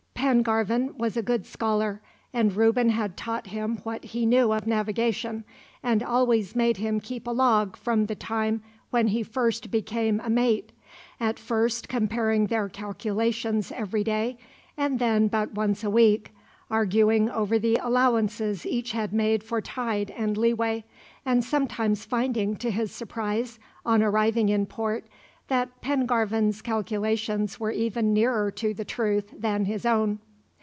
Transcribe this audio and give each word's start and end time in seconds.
Pengarvan 0.31 0.95
was 0.99 1.17
a 1.17 1.23
good 1.23 1.45
scholar, 1.47 1.99
and 2.31 2.55
Reuben 2.55 2.89
had 2.89 3.17
taught 3.17 3.47
him 3.47 3.77
what 3.77 4.05
he 4.05 4.25
knew 4.25 4.53
of 4.53 4.65
navigation, 4.67 5.43
and 5.83 6.01
always 6.03 6.55
made 6.55 6.77
him 6.77 6.99
keep 7.01 7.25
a 7.27 7.31
log 7.31 7.75
from 7.75 8.05
the 8.05 8.15
time 8.15 8.61
when 8.91 9.07
he 9.07 9.23
first 9.23 9.71
became 9.71 10.21
a 10.23 10.29
mate; 10.29 10.71
at 11.19 11.37
first 11.39 11.89
comparing 11.89 12.47
their 12.47 12.69
calculations 12.69 13.73
every 13.75 14.03
day, 14.05 14.37
and 14.77 14.99
then 14.99 15.27
but 15.27 15.53
once 15.55 15.83
a 15.83 15.89
week; 15.89 16.31
arguing 16.69 17.27
over 17.29 17.57
the 17.59 17.77
allowances 17.81 18.65
each 18.65 18.91
had 18.93 19.11
made 19.11 19.43
for 19.43 19.59
tide 19.59 20.11
and 20.11 20.37
leeway; 20.37 20.85
and 21.25 21.43
sometimes 21.43 22.05
finding 22.05 22.55
to 22.55 22.69
his 22.71 22.91
surprise, 22.93 23.57
on 23.83 24.01
arriving 24.03 24.47
in 24.49 24.65
port, 24.67 25.03
that 25.47 25.81
Pengarvan's 25.81 26.61
calculations 26.61 27.59
were 27.59 27.71
even 27.71 28.13
nearer 28.13 28.49
to 28.51 28.73
the 28.73 28.85
truth 28.85 29.33
than 29.37 29.65
his 29.65 29.85
own. 29.85 30.17